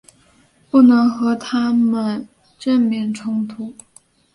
[0.71, 3.75] 不能和他们正面冲突